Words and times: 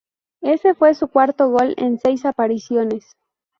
Ese 0.41 0.73
fue 0.73 0.95
su 0.95 1.09
cuarto 1.09 1.49
gol 1.51 1.75
en 1.77 1.99
seis 1.99 2.25
apariciones. 2.25 3.05